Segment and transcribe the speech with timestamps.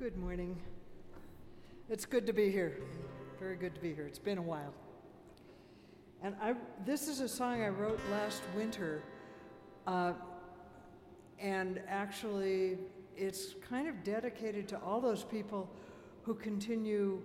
[0.00, 0.56] Good morning.
[1.90, 2.78] It's good to be here.
[3.38, 4.06] Very good to be here.
[4.06, 4.72] It's been a while.
[6.22, 6.54] And I,
[6.86, 9.02] this is a song I wrote last winter.
[9.86, 10.14] Uh,
[11.38, 12.78] and actually,
[13.14, 15.68] it's kind of dedicated to all those people
[16.22, 17.20] who continue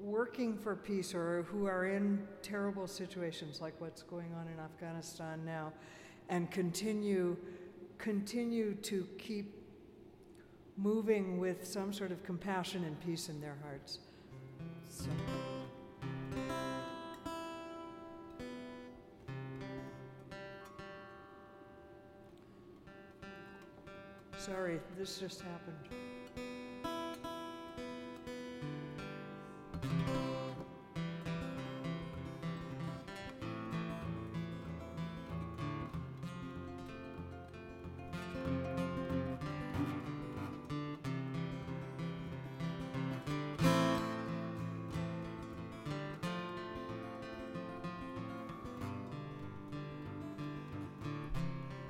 [0.00, 5.44] working for peace or who are in terrible situations like what's going on in Afghanistan
[5.44, 5.70] now
[6.30, 7.36] and continue
[7.98, 9.63] continue to keep
[10.76, 13.98] moving with some sort of compassion and peace in their hearts.
[14.88, 15.06] So.
[24.36, 26.23] Sorry, this just happened.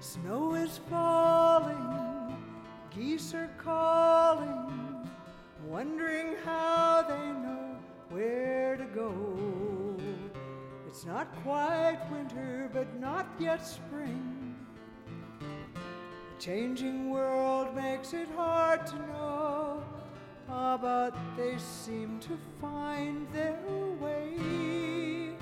[0.04, 2.36] Snow is falling,
[2.94, 5.08] geese are calling,
[5.66, 7.74] wondering how they know
[8.10, 9.96] where to go.
[10.86, 14.54] It's not quite winter, but not yet spring.
[15.40, 19.82] The changing world makes it hard to know,
[20.50, 23.58] ah, but they seem to find their
[23.98, 25.34] way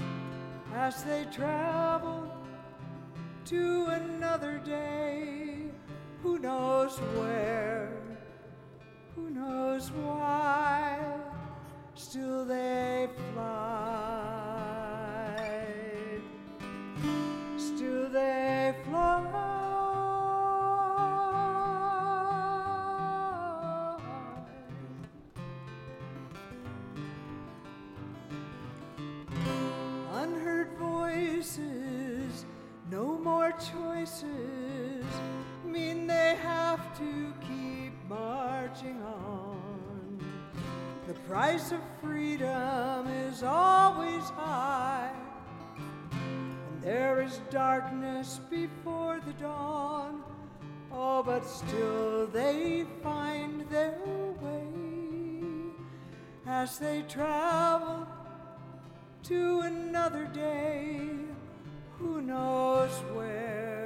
[0.73, 2.32] as they travel
[3.53, 5.67] to another day.
[6.23, 7.93] Who knows where?
[9.15, 10.99] Who knows why?
[11.95, 13.72] Still they fly.
[35.65, 40.19] Mean they have to keep marching on.
[41.07, 45.13] The price of freedom is always high,
[46.11, 50.25] and there is darkness before the dawn.
[50.91, 54.01] Oh, but still they find their
[54.41, 54.67] way
[56.47, 58.09] as they travel
[59.25, 61.09] to another day.
[61.99, 63.82] Who knows where?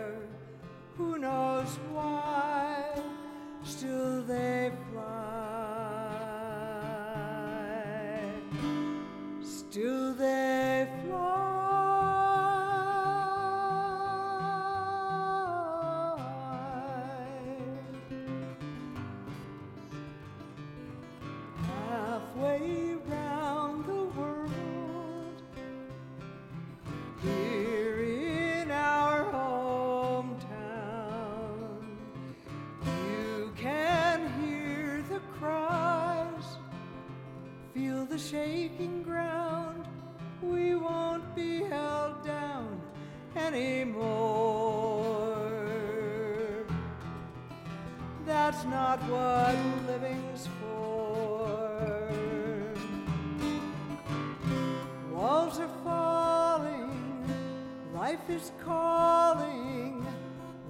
[0.99, 2.83] Who knows why?
[3.63, 5.36] Still they fly.
[38.67, 39.87] Shaking ground.
[40.43, 42.81] We won't be held down
[43.37, 43.95] anymore.
[48.25, 49.57] That's not what
[49.87, 52.11] living's for.
[55.13, 56.91] Walls are falling,
[57.95, 60.05] life is calling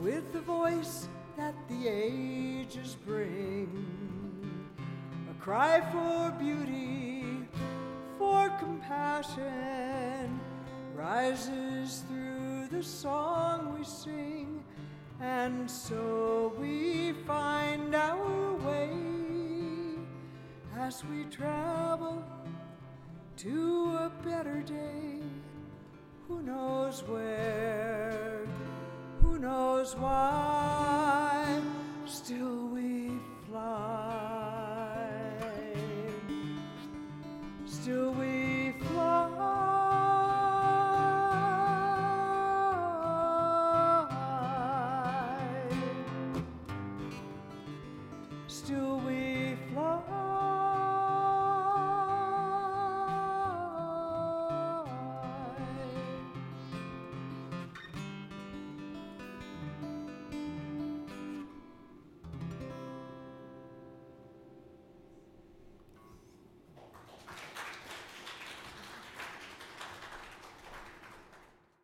[0.00, 1.08] with the voice
[1.38, 3.68] that the ages bring.
[5.30, 7.15] A cry for beauty,
[9.16, 10.40] compassion
[10.94, 14.62] rises through the song we sing,
[15.20, 18.90] and so we find our way
[20.78, 22.22] as we travel
[23.36, 25.20] to a better day.
[26.28, 28.44] Who knows where?
[29.22, 30.55] Who knows why?